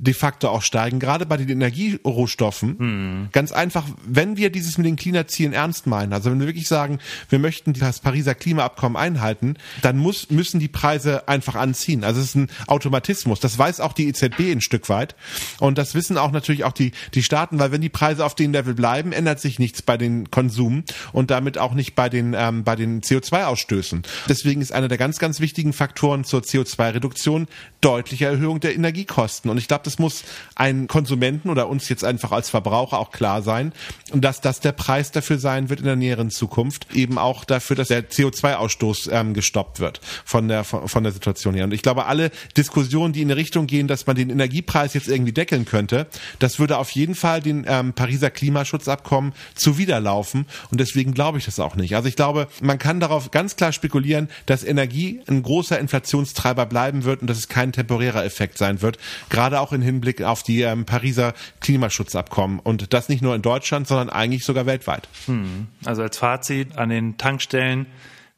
de 0.00 0.14
facto 0.14 0.48
auch 0.48 0.62
steigen, 0.62 1.00
gerade 1.00 1.26
bei 1.26 1.36
den 1.36 1.48
Energierohstoffen. 1.48 2.78
Hm. 2.78 3.28
Ganz 3.32 3.50
einfach, 3.50 3.84
wenn 4.06 4.36
wir 4.36 4.50
dieses 4.50 4.78
mit 4.78 4.86
den 4.86 4.94
Klimazielen 4.94 5.52
ernst 5.52 5.88
meinen, 5.88 6.12
also 6.12 6.30
wenn 6.30 6.38
wir 6.38 6.46
wirklich 6.46 6.68
sagen, 6.68 7.00
wir 7.28 7.40
möchten 7.40 7.72
das 7.72 7.98
Pariser 7.98 8.36
Klimaabkommen 8.36 8.96
einhalten, 8.96 9.56
dann 9.82 9.98
muss, 9.98 10.30
müssen 10.30 10.60
die 10.60 10.68
Preise 10.68 11.26
einfach 11.26 11.56
anziehen. 11.56 12.04
Also 12.04 12.20
es 12.20 12.28
ist 12.28 12.34
ein 12.36 12.48
Automatismus. 12.68 13.40
Das 13.40 13.58
weiß 13.58 13.80
auch 13.80 13.92
die 13.92 14.06
EZB 14.06 14.52
ein 14.52 14.60
Stück 14.60 14.88
weit. 14.88 15.16
Und 15.58 15.78
das 15.78 15.96
wissen 15.96 16.16
auch 16.16 16.30
natürlich 16.30 16.62
auch 16.62 16.72
die, 16.72 16.92
die 17.14 17.24
Staaten, 17.24 17.58
weil 17.58 17.72
wenn 17.72 17.80
die 17.80 17.88
Preise 17.88 18.24
auf 18.24 18.36
dem 18.36 18.52
Level 18.52 18.74
bleiben, 18.74 19.10
ändert 19.10 19.40
sich 19.40 19.58
nichts 19.58 19.82
bei 19.82 19.96
den 19.96 20.30
Konsum 20.30 20.84
und 21.12 21.32
damit 21.32 21.58
auch 21.58 21.74
nicht 21.74 21.96
bei 21.96 22.08
den, 22.08 22.36
ähm, 22.38 22.62
bei 22.62 22.76
den 22.76 23.00
CO2-Ausstößen. 23.00 24.02
Deswegen 24.28 24.60
ist 24.60 24.72
einer 24.72 24.86
der 24.86 24.98
ganz, 24.98 25.18
ganz 25.18 25.40
wichtigen 25.40 25.72
Faktoren 25.72 26.22
zur 26.22 26.42
CO2-Reduktion 26.42 27.48
deutliche 27.80 28.26
Erhöhung 28.26 28.60
der 28.60 28.76
Energiekosten. 28.76 29.50
Und 29.50 29.58
ich 29.58 29.66
glaube, 29.66 29.87
das 29.88 29.98
muss 29.98 30.24
ein 30.54 30.86
Konsumenten 30.86 31.48
oder 31.48 31.68
uns 31.68 31.88
jetzt 31.88 32.04
einfach 32.04 32.30
als 32.30 32.50
Verbraucher 32.50 32.98
auch 32.98 33.10
klar 33.10 33.42
sein 33.42 33.72
und 34.12 34.22
dass 34.24 34.40
das 34.40 34.60
der 34.60 34.72
Preis 34.72 35.12
dafür 35.12 35.38
sein 35.38 35.70
wird 35.70 35.80
in 35.80 35.86
der 35.86 35.96
näheren 35.96 36.30
Zukunft, 36.30 36.94
eben 36.94 37.18
auch 37.18 37.44
dafür, 37.44 37.74
dass 37.74 37.88
der 37.88 38.08
CO2-Ausstoß 38.10 39.10
ähm, 39.10 39.34
gestoppt 39.34 39.80
wird 39.80 40.00
von 40.24 40.48
der 40.48 40.64
von, 40.64 40.88
von 40.88 41.02
der 41.02 41.12
Situation 41.12 41.54
her. 41.54 41.64
Und 41.64 41.72
ich 41.72 41.82
glaube, 41.82 42.06
alle 42.06 42.30
Diskussionen, 42.56 43.12
die 43.12 43.22
in 43.22 43.28
eine 43.28 43.36
Richtung 43.36 43.66
gehen, 43.66 43.88
dass 43.88 44.06
man 44.06 44.16
den 44.16 44.30
Energiepreis 44.30 44.94
jetzt 44.94 45.08
irgendwie 45.08 45.32
deckeln 45.32 45.64
könnte, 45.64 46.06
das 46.38 46.58
würde 46.58 46.78
auf 46.78 46.90
jeden 46.90 47.14
Fall 47.14 47.40
den 47.40 47.64
ähm, 47.66 47.94
Pariser 47.94 48.30
Klimaschutzabkommen 48.30 49.32
zuwiderlaufen. 49.54 50.46
Und 50.70 50.80
deswegen 50.80 51.14
glaube 51.14 51.38
ich 51.38 51.46
das 51.46 51.58
auch 51.60 51.76
nicht. 51.76 51.96
Also 51.96 52.08
ich 52.08 52.16
glaube, 52.16 52.48
man 52.60 52.78
kann 52.78 53.00
darauf 53.00 53.30
ganz 53.30 53.56
klar 53.56 53.72
spekulieren, 53.72 54.28
dass 54.46 54.64
Energie 54.64 55.20
ein 55.28 55.42
großer 55.42 55.78
Inflationstreiber 55.78 56.66
bleiben 56.66 57.04
wird 57.04 57.22
und 57.22 57.28
dass 57.28 57.38
es 57.38 57.48
kein 57.48 57.72
temporärer 57.72 58.24
Effekt 58.24 58.58
sein 58.58 58.82
wird. 58.82 58.98
Gerade 59.30 59.60
auch 59.60 59.72
in 59.72 59.77
Hinblick 59.82 60.22
auf 60.22 60.42
die 60.42 60.62
ähm, 60.62 60.84
Pariser 60.84 61.34
Klimaschutzabkommen. 61.60 62.58
Und 62.60 62.92
das 62.92 63.08
nicht 63.08 63.22
nur 63.22 63.34
in 63.34 63.42
Deutschland, 63.42 63.86
sondern 63.86 64.10
eigentlich 64.10 64.44
sogar 64.44 64.66
weltweit. 64.66 65.08
Hm. 65.26 65.68
Also 65.84 66.02
als 66.02 66.18
Fazit 66.18 66.76
an 66.76 66.88
den 66.88 67.16
Tankstellen 67.16 67.86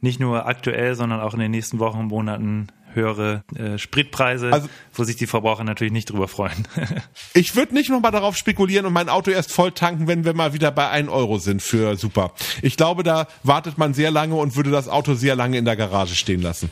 nicht 0.00 0.20
nur 0.20 0.46
aktuell, 0.46 0.94
sondern 0.94 1.20
auch 1.20 1.34
in 1.34 1.40
den 1.40 1.50
nächsten 1.50 1.78
Wochen 1.78 1.98
und 1.98 2.06
Monaten 2.08 2.68
höhere 2.94 3.44
äh, 3.54 3.78
Spritpreise, 3.78 4.52
also, 4.52 4.68
wo 4.94 5.04
sich 5.04 5.16
die 5.16 5.26
Verbraucher 5.26 5.64
natürlich 5.64 5.92
nicht 5.92 6.10
drüber 6.10 6.28
freuen. 6.28 6.66
ich 7.34 7.54
würde 7.56 7.74
nicht 7.74 7.90
nochmal 7.90 8.10
darauf 8.10 8.36
spekulieren 8.36 8.86
und 8.86 8.92
mein 8.92 9.08
Auto 9.08 9.30
erst 9.30 9.52
voll 9.52 9.72
tanken, 9.72 10.08
wenn 10.08 10.24
wir 10.24 10.34
mal 10.34 10.52
wieder 10.52 10.70
bei 10.70 10.88
1 10.88 11.08
Euro 11.08 11.38
sind 11.38 11.62
für 11.62 11.96
Super. 11.96 12.32
Ich 12.62 12.76
glaube, 12.76 13.02
da 13.02 13.28
wartet 13.42 13.78
man 13.78 13.94
sehr 13.94 14.10
lange 14.10 14.34
und 14.34 14.56
würde 14.56 14.70
das 14.70 14.88
Auto 14.88 15.14
sehr 15.14 15.36
lange 15.36 15.58
in 15.58 15.64
der 15.64 15.76
Garage 15.76 16.14
stehen 16.14 16.42
lassen. 16.42 16.70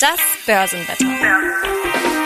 Das 0.00 0.18
Börsenwetter. 0.46 2.19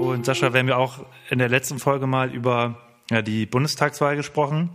Und 0.00 0.24
Sascha, 0.24 0.54
wir 0.54 0.60
haben 0.60 0.68
ja 0.68 0.78
auch 0.78 1.04
in 1.28 1.38
der 1.38 1.50
letzten 1.50 1.78
Folge 1.78 2.06
mal 2.06 2.34
über 2.34 2.78
ja, 3.10 3.20
die 3.20 3.44
Bundestagswahl 3.44 4.16
gesprochen. 4.16 4.70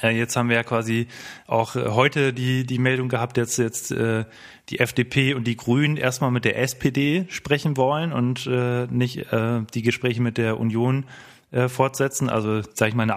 Äh, 0.00 0.16
jetzt 0.16 0.36
haben 0.36 0.48
wir 0.48 0.54
ja 0.54 0.62
quasi 0.62 1.08
auch 1.48 1.74
äh, 1.74 1.88
heute 1.88 2.32
die, 2.32 2.64
die 2.64 2.78
Meldung 2.78 3.08
gehabt, 3.08 3.36
dass 3.36 3.56
jetzt 3.56 3.90
äh, 3.90 4.24
die 4.68 4.78
FDP 4.78 5.34
und 5.34 5.48
die 5.48 5.56
Grünen 5.56 5.96
erstmal 5.96 6.30
mit 6.30 6.44
der 6.44 6.60
SPD 6.60 7.26
sprechen 7.30 7.76
wollen 7.76 8.12
und 8.12 8.46
äh, 8.46 8.86
nicht 8.86 9.32
äh, 9.32 9.62
die 9.74 9.82
Gespräche 9.82 10.22
mit 10.22 10.38
der 10.38 10.60
Union 10.60 11.04
äh, 11.50 11.68
fortsetzen. 11.68 12.28
Also, 12.28 12.62
sage 12.62 12.90
ich 12.90 12.94
mal, 12.94 13.02
eine 13.02 13.16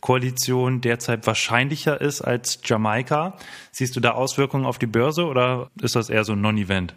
Ampelkoalition 0.00 0.80
derzeit 0.80 1.26
wahrscheinlicher 1.26 2.00
ist 2.00 2.22
als 2.22 2.60
Jamaika. 2.64 3.36
Siehst 3.70 3.96
du 3.96 4.00
da 4.00 4.12
Auswirkungen 4.12 4.64
auf 4.64 4.78
die 4.78 4.86
Börse 4.86 5.26
oder 5.26 5.70
ist 5.80 5.94
das 5.94 6.08
eher 6.08 6.24
so 6.24 6.32
ein 6.32 6.40
Non-Event? 6.40 6.94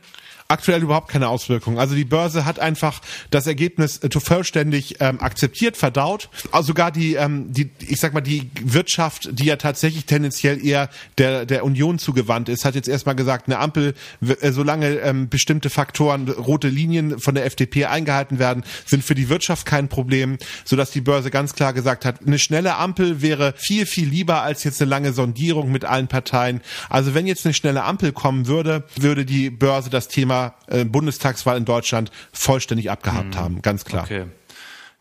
aktuell 0.54 0.84
überhaupt 0.84 1.10
keine 1.10 1.30
Auswirkungen. 1.30 1.80
Also 1.80 1.96
die 1.96 2.06
Börse 2.06 2.46
hat 2.46 2.60
einfach 2.60 3.02
das 3.32 3.48
Ergebnis 3.48 3.98
äh, 3.98 4.10
vollständig 4.20 4.98
ähm, 5.00 5.20
akzeptiert, 5.20 5.78
verdaut. 5.78 6.30
Also 6.52 6.68
sogar 6.68 6.92
die, 6.92 7.16
ähm, 7.16 7.52
die, 7.52 7.72
ich 7.80 8.00
sag 8.00 8.14
mal, 8.14 8.22
die 8.22 8.50
Wirtschaft, 8.62 9.30
die 9.32 9.46
ja 9.46 9.56
tatsächlich 9.56 10.06
tendenziell 10.06 10.64
eher 10.64 10.90
der, 11.18 11.46
der 11.46 11.66
Union 11.66 12.00
zugewandt 12.00 12.50
ist, 12.50 12.66
hat 12.66 12.76
jetzt 12.76 12.88
erstmal 12.88 13.16
gesagt, 13.16 13.48
eine 13.48 13.60
Ampel, 13.60 13.96
äh, 14.22 14.52
solange 14.52 15.00
ähm, 15.00 15.28
bestimmte 15.28 15.70
Faktoren, 15.70 16.30
rote 16.30 16.70
Linien 16.70 17.20
von 17.20 17.36
der 17.36 17.46
FDP 17.46 17.86
eingehalten 17.86 18.38
werden, 18.38 18.64
sind 18.86 19.04
für 19.04 19.16
die 19.16 19.30
Wirtschaft 19.30 19.66
kein 19.66 19.88
Problem, 19.88 20.38
sodass 20.66 20.92
die 20.92 21.02
Börse 21.02 21.32
ganz 21.32 21.54
klar 21.54 21.74
gesagt 21.74 22.06
hat, 22.06 22.26
eine 22.26 22.38
schnelle 22.38 22.76
Ampel 22.76 22.93
wäre 22.98 23.54
viel, 23.58 23.86
viel 23.86 24.08
lieber 24.08 24.42
als 24.42 24.64
jetzt 24.64 24.82
eine 24.82 24.90
lange 24.90 25.14
Sondierung 25.14 25.72
mit 25.72 25.86
allen 25.86 26.08
Parteien. 26.08 26.62
Also 26.90 27.14
wenn 27.14 27.28
jetzt 27.28 27.46
eine 27.46 27.54
schnelle 27.54 27.84
Ampel 27.84 28.12
kommen 28.12 28.48
würde, 28.48 28.84
würde 28.96 29.26
die 29.26 29.50
Börse 29.50 29.90
das 29.90 30.08
Thema 30.08 30.56
äh, 30.68 30.86
Bundestagswahl 30.86 31.58
in 31.58 31.66
Deutschland 31.66 32.12
vollständig 32.32 32.92
abgehakt 32.92 33.36
mhm. 33.36 33.40
haben, 33.40 33.62
ganz 33.62 33.86
klar. 33.86 34.04
Okay. 34.04 34.26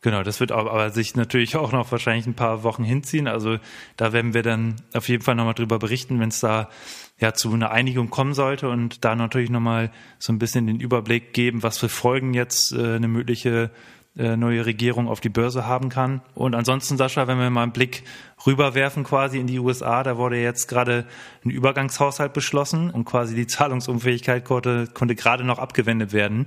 Genau, 0.02 0.24
das 0.24 0.40
wird 0.40 0.50
aber 0.50 0.90
sich 0.90 1.14
natürlich 1.14 1.54
auch 1.54 1.70
noch 1.70 1.92
wahrscheinlich 1.92 2.26
ein 2.26 2.34
paar 2.34 2.64
Wochen 2.64 2.82
hinziehen. 2.82 3.28
Also 3.28 3.58
da 3.96 4.12
werden 4.12 4.34
wir 4.34 4.42
dann 4.42 4.74
auf 4.94 5.08
jeden 5.08 5.22
Fall 5.22 5.36
nochmal 5.36 5.54
drüber 5.54 5.78
berichten, 5.78 6.18
wenn 6.18 6.30
es 6.30 6.40
da 6.40 6.68
ja 7.20 7.34
zu 7.34 7.52
einer 7.52 7.70
Einigung 7.70 8.10
kommen 8.10 8.34
sollte 8.34 8.68
und 8.68 9.04
da 9.04 9.14
natürlich 9.14 9.48
nochmal 9.48 9.92
so 10.18 10.32
ein 10.32 10.40
bisschen 10.40 10.66
den 10.66 10.80
Überblick 10.80 11.32
geben, 11.32 11.62
was 11.62 11.78
für 11.78 11.88
Folgen 11.88 12.34
jetzt 12.34 12.72
äh, 12.72 12.96
eine 12.96 13.06
mögliche 13.06 13.70
neue 14.14 14.66
Regierung 14.66 15.08
auf 15.08 15.20
die 15.20 15.30
Börse 15.30 15.66
haben 15.66 15.88
kann. 15.88 16.20
Und 16.34 16.54
ansonsten, 16.54 16.96
Sascha, 16.96 17.28
wenn 17.28 17.38
wir 17.38 17.48
mal 17.48 17.62
einen 17.62 17.72
Blick 17.72 18.04
rüberwerfen 18.46 19.04
quasi 19.04 19.38
in 19.38 19.46
die 19.46 19.58
USA, 19.58 20.02
da 20.02 20.16
wurde 20.16 20.40
jetzt 20.40 20.68
gerade 20.68 21.06
ein 21.44 21.50
Übergangshaushalt 21.50 22.32
beschlossen 22.32 22.90
und 22.90 23.04
quasi 23.04 23.34
die 23.34 23.46
Zahlungsunfähigkeit 23.52 24.44
konnte, 24.44 24.88
konnte 24.92 25.14
gerade 25.14 25.44
noch 25.44 25.58
abgewendet 25.58 26.12
werden. 26.12 26.46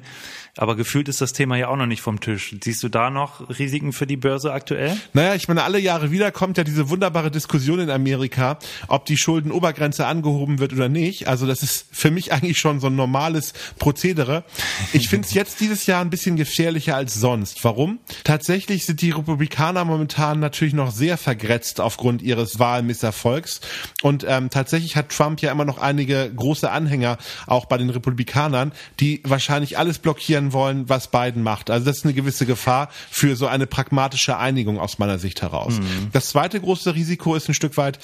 Aber 0.58 0.76
gefühlt 0.76 1.10
ist 1.10 1.20
das 1.20 1.34
Thema 1.34 1.58
ja 1.58 1.68
auch 1.68 1.76
noch 1.76 1.86
nicht 1.86 2.02
vom 2.02 2.22
Tisch. 2.22 2.56
Siehst 2.64 2.82
du 2.82 2.88
da 2.88 3.10
noch 3.10 3.50
Risiken 3.60 3.92
für 3.92 4.08
die 4.08 4.16
Börse 4.16 4.54
aktuell? 4.54 4.96
Naja, 5.12 5.36
ich 5.36 5.50
meine, 5.50 5.64
alle 5.64 5.80
Jahre 5.80 6.12
wieder 6.12 6.32
kommt 6.32 6.58
ja 6.58 6.64
diese 6.64 6.90
wunderbare 6.90 7.30
Diskussion 7.30 7.80
in 7.80 7.90
Amerika, 7.90 8.58
ob 8.88 9.06
die 9.06 9.18
Schuldenobergrenze 9.18 10.06
angehoben 10.06 10.60
wird 10.60 10.72
oder 10.72 10.88
nicht. 10.88 11.28
Also 11.28 11.46
das 11.46 11.62
ist 11.62 11.88
für 11.92 12.10
mich 12.10 12.32
eigentlich 12.32 12.58
schon 12.58 12.80
so 12.80 12.88
ein 12.88 12.96
normales 12.96 13.54
Prozedere. 13.80 14.46
Ich 14.94 15.10
finde 15.10 15.28
es 15.28 15.34
jetzt 15.36 15.60
dieses 15.60 15.88
Jahr 15.88 16.00
ein 16.00 16.10
bisschen 16.10 16.38
gefährlicher 16.38 16.96
als 16.96 17.16
sonst. 17.16 17.64
Warum? 17.66 18.00
Tatsächlich 18.24 18.86
sind 18.86 19.02
die 19.02 19.12
Republikaner 19.12 19.84
momentan 19.84 20.40
natürlich 20.40 20.74
noch 20.74 20.92
sehr 20.92 21.18
vergrätzt 21.18 21.82
aufgrund 21.86 22.22
ihres 22.22 22.60
Wahlmisserfolgs. 22.60 23.62
Und 24.02 24.26
ähm, 24.28 24.50
tatsächlich 24.50 24.96
hat 24.96 25.10
Trump 25.10 25.42
ja 25.42 25.52
immer 25.52 25.66
noch 25.66 25.78
einige 25.78 26.32
große 26.36 26.70
Anhänger, 26.70 27.18
auch 27.48 27.66
bei 27.66 27.78
den 27.78 27.90
Republikanern, 27.90 28.72
die 29.00 29.22
wahrscheinlich 29.24 29.78
alles 29.78 30.00
blockieren 30.00 30.52
wollen, 30.54 30.90
was 30.90 31.10
Biden 31.10 31.44
macht. 31.44 31.70
Also 31.70 31.86
das 31.86 31.98
ist 31.98 32.06
eine 32.06 32.14
gewisse 32.14 32.46
Gefahr 32.46 32.90
für 33.10 33.36
so 33.36 33.48
eine 33.48 33.68
pragmatische 33.68 34.38
Einigung 34.38 34.80
aus 34.80 35.00
meiner 35.00 35.20
Sicht 35.20 35.42
heraus. 35.42 35.74
Mhm. 35.80 36.10
Das 36.12 36.30
zweite 36.30 36.60
große 36.60 36.96
Risiko 36.96 37.36
ist 37.36 37.48
ein 37.48 37.54
Stück 37.54 37.78
weit, 37.78 38.00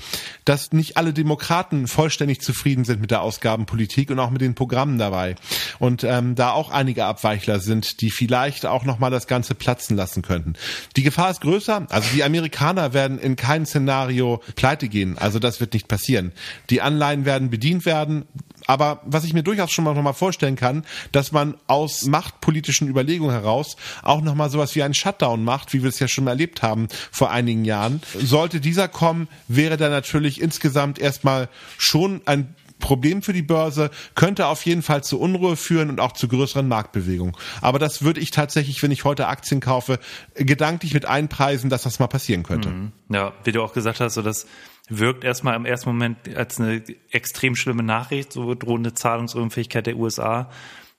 dass 0.45 0.71
nicht 0.71 0.97
alle 0.97 1.13
Demokraten 1.13 1.87
vollständig 1.87 2.41
zufrieden 2.41 2.85
sind 2.85 3.01
mit 3.01 3.11
der 3.11 3.21
Ausgabenpolitik 3.21 4.09
und 4.11 4.19
auch 4.19 4.29
mit 4.29 4.41
den 4.41 4.55
Programmen 4.55 4.97
dabei. 4.97 5.35
Und 5.79 6.03
ähm, 6.03 6.35
da 6.35 6.51
auch 6.51 6.69
einige 6.69 7.05
Abweichler 7.05 7.59
sind, 7.59 8.01
die 8.01 8.11
vielleicht 8.11 8.65
auch 8.65 8.85
nochmal 8.85 9.11
das 9.11 9.27
Ganze 9.27 9.55
platzen 9.55 9.95
lassen 9.95 10.21
könnten. 10.21 10.53
Die 10.95 11.03
Gefahr 11.03 11.31
ist 11.31 11.41
größer. 11.41 11.87
Also 11.89 12.09
die 12.13 12.23
Amerikaner 12.23 12.93
werden 12.93 13.19
in 13.19 13.35
keinem 13.35 13.65
Szenario 13.71 14.41
pleite 14.55 14.87
gehen. 14.87 15.17
Also 15.17 15.39
das 15.39 15.59
wird 15.59 15.73
nicht 15.73 15.87
passieren. 15.87 16.31
Die 16.69 16.81
Anleihen 16.81 17.25
werden 17.25 17.49
bedient 17.49 17.85
werden. 17.85 18.25
Aber 18.67 19.01
was 19.05 19.23
ich 19.23 19.33
mir 19.33 19.43
durchaus 19.43 19.71
schon 19.71 19.85
mal 19.85 19.95
noch 19.95 20.15
vorstellen 20.15 20.55
kann, 20.55 20.85
dass 21.11 21.31
man 21.31 21.57
aus 21.67 22.05
machtpolitischen 22.05 22.87
Überlegungen 22.87 23.31
heraus 23.31 23.75
auch 24.03 24.21
noch 24.21 24.35
mal 24.35 24.49
sowas 24.49 24.75
wie 24.75 24.83
einen 24.83 24.93
Shutdown 24.93 25.43
macht, 25.43 25.73
wie 25.73 25.81
wir 25.81 25.89
es 25.89 25.99
ja 25.99 26.07
schon 26.07 26.27
erlebt 26.27 26.61
haben 26.61 26.87
vor 27.11 27.31
einigen 27.31 27.65
Jahren. 27.65 28.01
Sollte 28.19 28.59
dieser 28.59 28.87
kommen, 28.87 29.27
wäre 29.47 29.77
da 29.77 29.89
natürlich 29.89 30.41
insgesamt 30.41 30.99
erstmal 30.99 31.49
schon 31.77 32.21
ein 32.25 32.55
Problem 32.81 33.21
für 33.21 33.31
die 33.31 33.41
Börse, 33.41 33.89
könnte 34.15 34.47
auf 34.47 34.65
jeden 34.65 34.81
Fall 34.81 35.01
zu 35.03 35.19
Unruhe 35.19 35.55
führen 35.55 35.89
und 35.89 36.01
auch 36.01 36.11
zu 36.11 36.27
größeren 36.27 36.67
Marktbewegungen. 36.67 37.37
Aber 37.61 37.79
das 37.79 38.01
würde 38.03 38.19
ich 38.19 38.31
tatsächlich, 38.31 38.83
wenn 38.83 38.91
ich 38.91 39.05
heute 39.05 39.27
Aktien 39.27 39.61
kaufe, 39.61 39.99
gedanklich 40.35 40.93
mit 40.93 41.05
einpreisen, 41.05 41.69
dass 41.69 41.83
das 41.83 41.99
mal 41.99 42.07
passieren 42.07 42.43
könnte. 42.43 42.69
Mhm. 42.69 42.91
Ja, 43.07 43.31
wie 43.45 43.53
du 43.53 43.63
auch 43.63 43.71
gesagt 43.71 44.01
hast, 44.01 44.15
so 44.15 44.21
das 44.21 44.45
wirkt 44.89 45.23
erstmal 45.23 45.55
im 45.55 45.65
ersten 45.65 45.87
Moment 45.87 46.35
als 46.35 46.59
eine 46.59 46.83
extrem 47.11 47.55
schlimme 47.55 47.83
Nachricht, 47.83 48.33
so 48.33 48.53
drohende 48.55 48.93
Zahlungsunfähigkeit 48.93 49.87
der 49.87 49.95
USA. 49.95 50.49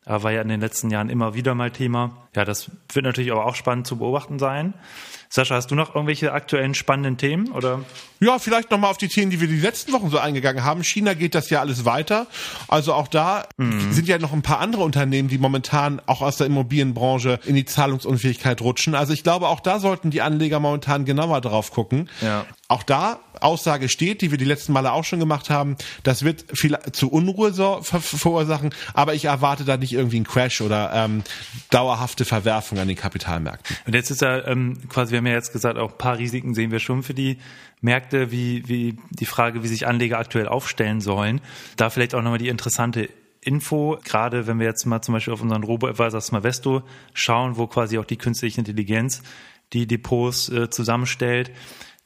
War 0.04 0.32
ja 0.32 0.42
in 0.42 0.48
den 0.48 0.60
letzten 0.60 0.90
Jahren 0.90 1.10
immer 1.10 1.34
wieder 1.34 1.54
mal 1.54 1.70
Thema. 1.70 2.26
Ja, 2.34 2.44
das 2.44 2.72
wird 2.92 3.04
natürlich 3.04 3.30
aber 3.30 3.44
auch 3.44 3.54
spannend 3.54 3.86
zu 3.86 3.98
beobachten 3.98 4.40
sein. 4.40 4.74
Sascha, 5.34 5.54
hast 5.54 5.70
du 5.70 5.74
noch 5.74 5.94
irgendwelche 5.94 6.30
aktuellen 6.32 6.74
spannenden 6.74 7.16
Themen 7.16 7.52
oder? 7.52 7.80
Ja, 8.20 8.38
vielleicht 8.38 8.70
nochmal 8.70 8.90
auf 8.90 8.98
die 8.98 9.08
Themen, 9.08 9.30
die 9.30 9.40
wir 9.40 9.48
die 9.48 9.58
letzten 9.58 9.90
Wochen 9.94 10.10
so 10.10 10.18
eingegangen 10.18 10.62
haben. 10.62 10.84
China 10.84 11.14
geht 11.14 11.34
das 11.34 11.48
ja 11.48 11.60
alles 11.60 11.86
weiter. 11.86 12.26
Also 12.68 12.92
auch 12.92 13.08
da 13.08 13.46
mhm. 13.56 13.92
sind 13.92 14.06
ja 14.06 14.18
noch 14.18 14.34
ein 14.34 14.42
paar 14.42 14.60
andere 14.60 14.82
Unternehmen, 14.82 15.28
die 15.28 15.38
momentan 15.38 16.02
auch 16.04 16.20
aus 16.20 16.36
der 16.36 16.48
Immobilienbranche 16.48 17.40
in 17.46 17.54
die 17.54 17.64
Zahlungsunfähigkeit 17.64 18.60
rutschen. 18.60 18.94
Also 18.94 19.14
ich 19.14 19.22
glaube, 19.22 19.48
auch 19.48 19.60
da 19.60 19.80
sollten 19.80 20.10
die 20.10 20.20
Anleger 20.20 20.60
momentan 20.60 21.06
genauer 21.06 21.40
drauf 21.40 21.70
gucken. 21.70 22.10
Ja. 22.20 22.44
Auch 22.68 22.82
da 22.82 23.18
Aussage 23.40 23.88
steht, 23.88 24.22
die 24.22 24.30
wir 24.30 24.38
die 24.38 24.44
letzten 24.44 24.72
Male 24.72 24.92
auch 24.92 25.04
schon 25.04 25.18
gemacht 25.18 25.50
haben. 25.50 25.76
Das 26.04 26.24
wird 26.24 26.44
viel 26.54 26.78
zu 26.92 27.10
Unruhe 27.10 27.52
so, 27.52 27.80
ver 27.82 28.00
verursachen, 28.00 28.74
aber 28.94 29.14
ich 29.14 29.26
erwarte 29.26 29.64
da 29.64 29.76
nicht 29.76 29.92
irgendwie 29.92 30.16
einen 30.16 30.26
Crash 30.26 30.60
oder 30.60 30.90
ähm, 30.94 31.22
dauerhafte 31.70 32.24
Verwerfung 32.24 32.78
an 32.78 32.88
den 32.88 32.96
Kapitalmärkten. 32.96 33.76
Und 33.86 33.94
jetzt 33.94 34.10
ist 34.10 34.22
ja 34.22 34.46
ähm, 34.46 34.78
quasi, 34.88 35.12
wir 35.12 35.21
haben 35.22 35.28
ja 35.28 35.34
jetzt 35.34 35.52
gesagt, 35.52 35.78
auch 35.78 35.92
ein 35.92 35.98
paar 35.98 36.18
Risiken 36.18 36.54
sehen 36.54 36.72
wir 36.72 36.80
schon 36.80 37.02
für 37.02 37.14
die 37.14 37.38
Märkte, 37.80 38.32
wie, 38.32 38.68
wie 38.68 38.96
die 39.10 39.26
Frage, 39.26 39.62
wie 39.62 39.68
sich 39.68 39.86
Anleger 39.86 40.18
aktuell 40.18 40.48
aufstellen 40.48 41.00
sollen. 41.00 41.40
Da 41.76 41.90
vielleicht 41.90 42.14
auch 42.14 42.22
nochmal 42.22 42.38
die 42.38 42.48
interessante 42.48 43.08
Info, 43.40 43.98
gerade 44.04 44.46
wenn 44.46 44.58
wir 44.58 44.66
jetzt 44.66 44.84
mal 44.84 45.00
zum 45.00 45.14
Beispiel 45.14 45.32
auf 45.32 45.42
unseren 45.42 45.64
Robo-Advisor 45.64 46.20
Smavesto 46.20 46.82
schauen, 47.14 47.56
wo 47.56 47.66
quasi 47.66 47.98
auch 47.98 48.04
die 48.04 48.16
künstliche 48.16 48.60
Intelligenz 48.60 49.22
die 49.72 49.86
Depots 49.86 50.48
äh, 50.48 50.70
zusammenstellt. 50.70 51.50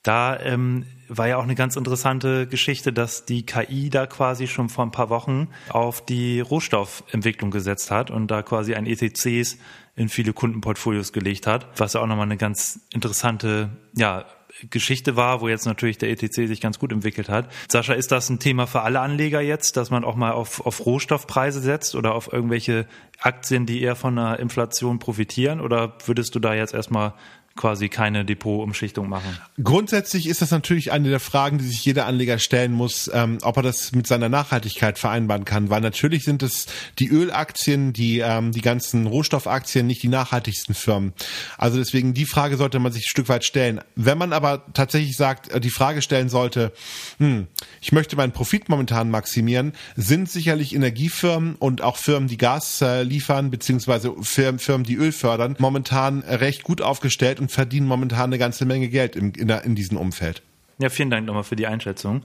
Da 0.07 0.39
ähm, 0.39 0.87
war 1.09 1.27
ja 1.27 1.37
auch 1.37 1.43
eine 1.43 1.57
ganz 1.57 1.75
interessante 1.75 2.47
Geschichte, 2.47 2.93
dass 2.93 3.25
die 3.25 3.45
KI 3.45 3.91
da 3.91 4.07
quasi 4.07 4.47
schon 4.47 4.69
vor 4.69 4.87
ein 4.87 4.93
paar 4.93 5.11
Wochen 5.11 5.49
auf 5.69 6.05
die 6.05 6.39
Rohstoffentwicklung 6.41 7.51
gesetzt 7.51 7.91
hat 7.91 8.13
und 8.13 8.31
da 8.31 8.43
quasi 8.43 8.77
ein 8.77 8.87
ETCs 8.87 9.59
in 9.97 10.09
viele 10.09 10.33
Kundenportfolios 10.33 11.13
gelegt 11.13 11.49
hat, 11.49 11.67
was 11.77 11.95
ja 11.95 12.01
auch 12.03 12.07
nochmal 12.07 12.27
eine 12.27 12.37
ganz 12.37 12.81
interessante 12.93 13.71
ja, 13.95 14.27
Geschichte 14.71 15.17
war, 15.17 15.41
wo 15.41 15.49
jetzt 15.49 15.67
natürlich 15.67 15.99
der 15.99 16.11
ETC 16.11 16.35
sich 16.35 16.61
ganz 16.61 16.79
gut 16.79 16.93
entwickelt 16.93 17.29
hat. 17.29 17.51
Sascha, 17.69 17.93
ist 17.93 18.13
das 18.13 18.31
ein 18.31 18.39
Thema 18.39 18.67
für 18.67 18.83
alle 18.83 19.01
Anleger 19.01 19.41
jetzt, 19.41 19.77
dass 19.77 19.91
man 19.91 20.05
auch 20.05 20.17
mal 20.17 20.33
auf, 20.33 20.65
auf 20.65 20.87
Rohstoffpreise 20.87 21.61
setzt 21.61 21.95
oder 21.95 22.15
auf 22.15 22.33
irgendwelche 22.33 22.87
Aktien, 23.21 23.67
die 23.67 23.83
eher 23.83 23.97
von 23.97 24.19
einer 24.19 24.39
Inflation 24.39 24.99
profitieren? 24.99 25.61
Oder 25.61 25.95
würdest 26.07 26.35
du 26.35 26.39
da 26.39 26.55
jetzt 26.55 26.75
erstmal 26.75 27.15
quasi 27.57 27.89
keine 27.89 28.25
Depotumschichtung 28.25 29.09
machen? 29.09 29.39
Grundsätzlich 29.63 30.29
ist 30.29 30.43
das 30.43 30.51
natürlich 30.51 30.93
eine 30.93 31.09
der 31.09 31.21
Fragen, 31.21 31.59
die 31.59 31.65
sich 31.65 31.85
jeder 31.85 32.07
Anleger 32.07 32.39
stellen 32.39 32.73
muss, 32.73 33.11
ähm, 33.13 33.39
ob 33.43 33.57
er 33.57 33.63
das 33.63 33.93
mit 33.93 34.07
seiner 34.07 34.29
Nachhaltigkeit 34.29 34.99
vereinbaren 34.99 35.45
kann. 35.45 35.71
Weil 35.71 35.81
natürlich 35.81 36.25
sind 36.25 36.43
es 36.43 36.67
die 36.99 37.09
Ölaktien, 37.09 37.93
die, 37.93 38.21
ähm, 38.21 38.53
die 38.53 38.61
ganzen 38.61 39.07
Rohstoffaktien 39.07 39.87
nicht 39.87 40.03
die 40.03 40.09
nachhaltigsten 40.09 40.75
Firmen. 40.75 41.13
Also 41.59 41.79
deswegen 41.79 42.15
die 42.15 42.27
Frage 42.27 42.57
sollte 42.57 42.79
man 42.79 42.93
sich 42.93 43.05
ein 43.05 43.11
Stück 43.11 43.29
weit 43.29 43.45
stellen. 43.45 43.81
Wenn 43.95 44.19
man 44.19 44.33
aber 44.33 44.65
tatsächlich 44.75 45.17
sagt, 45.17 45.49
äh, 45.49 45.61
die 45.61 45.71
Frage 45.71 46.03
stellen 46.03 46.29
sollte, 46.29 46.73
hm, 47.19 47.47
ich 47.81 47.93
möchte 47.93 48.17
meinen 48.17 48.33
Profit 48.33 48.69
momentan 48.69 49.11
maximieren, 49.11 49.73
sind 49.97 50.31
sicherlich 50.31 50.75
Energiefirmen 50.75 51.57
und 51.57 51.83
auch 51.83 51.97
Firmen, 51.97 52.29
die 52.29 52.37
Gas 52.37 52.81
äh, 52.83 53.03
liefern, 53.03 53.51
beziehungsweise 53.51 54.15
Firmen, 54.23 54.59
Firmen, 54.59 54.85
die 54.85 54.97
Öl 54.97 55.13
fördern, 55.13 55.57
momentan 55.59 56.21
recht 56.21 56.63
gut 56.63 56.83
aufgestellt 56.83 57.41
und 57.47 57.53
verdienen 57.53 57.87
momentan 57.87 58.25
eine 58.25 58.39
ganze 58.39 58.67
Menge 58.67 58.89
Geld 58.89 59.15
in, 59.15 59.31
in, 59.31 59.49
in 59.49 59.77
diesem 59.77 59.99
Umfeld. 59.99 60.43
Ja, 60.79 60.89
vielen 60.89 61.11
Dank 61.11 61.27
nochmal 61.27 61.45
für 61.45 61.55
die 61.55 61.69
Einschätzung. 61.69 62.25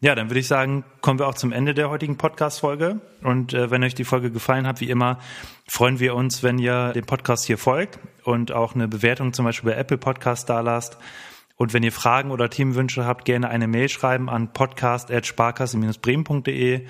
Ja, 0.00 0.14
dann 0.14 0.30
würde 0.30 0.38
ich 0.38 0.46
sagen, 0.46 0.84
kommen 1.00 1.18
wir 1.18 1.26
auch 1.26 1.34
zum 1.34 1.50
Ende 1.50 1.74
der 1.74 1.90
heutigen 1.90 2.16
Podcast-Folge. 2.16 3.00
Und 3.24 3.52
äh, 3.52 3.72
wenn 3.72 3.82
euch 3.82 3.96
die 3.96 4.04
Folge 4.04 4.30
gefallen 4.30 4.68
hat, 4.68 4.80
wie 4.80 4.88
immer, 4.88 5.18
freuen 5.66 5.98
wir 5.98 6.14
uns, 6.14 6.44
wenn 6.44 6.60
ihr 6.60 6.92
dem 6.92 7.04
Podcast 7.04 7.46
hier 7.46 7.58
folgt 7.58 7.98
und 8.22 8.52
auch 8.52 8.76
eine 8.76 8.86
Bewertung 8.86 9.32
zum 9.32 9.44
Beispiel 9.44 9.72
bei 9.72 9.76
Apple 9.76 9.98
Podcast 9.98 10.48
da 10.48 10.60
lasst 10.60 10.98
Und 11.56 11.74
wenn 11.74 11.82
ihr 11.82 11.90
Fragen 11.90 12.30
oder 12.30 12.48
Themenwünsche 12.48 13.04
habt, 13.04 13.24
gerne 13.24 13.48
eine 13.48 13.66
Mail 13.66 13.88
schreiben 13.88 14.30
an 14.30 14.52
podcast.sparkasse-bremen.de 14.52 16.86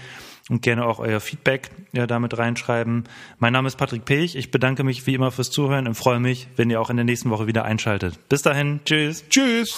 und 0.51 0.63
gerne 0.63 0.85
auch 0.85 0.99
euer 0.99 1.21
Feedback 1.21 1.71
ja, 1.93 2.07
damit 2.07 2.37
reinschreiben. 2.37 3.05
Mein 3.39 3.53
Name 3.53 3.69
ist 3.69 3.77
Patrick 3.77 4.05
Pech. 4.05 4.37
Ich 4.37 4.51
bedanke 4.51 4.85
mich 4.85 5.07
wie 5.07 5.15
immer 5.15 5.31
fürs 5.31 5.51
Zuhören 5.51 5.87
und 5.87 5.95
freue 5.95 6.21
mich, 6.21 6.49
wenn 6.57 6.69
ihr 6.69 6.81
auch 6.81 6.91
in 6.91 6.97
der 6.97 7.05
nächsten 7.05 7.31
Woche 7.31 7.47
wieder 7.47 7.65
einschaltet. 7.65 8.19
Bis 8.29 8.43
dahin, 8.43 8.81
tschüss. 8.85 9.25
Tschüss. 9.31 9.75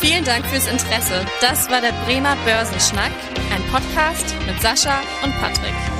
Vielen 0.00 0.24
Dank 0.24 0.44
fürs 0.46 0.70
Interesse. 0.70 1.24
Das 1.40 1.70
war 1.70 1.80
der 1.80 1.92
Bremer 2.04 2.36
Börsenschnack, 2.44 3.12
ein 3.54 3.62
Podcast 3.70 4.34
mit 4.46 4.60
Sascha 4.60 5.00
und 5.22 5.32
Patrick. 5.40 5.99